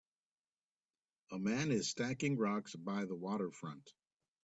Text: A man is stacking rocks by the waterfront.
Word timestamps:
A 1.29 1.37
man 1.37 1.69
is 1.71 1.91
stacking 1.91 2.35
rocks 2.35 2.75
by 2.75 3.05
the 3.05 3.13
waterfront. 3.15 3.87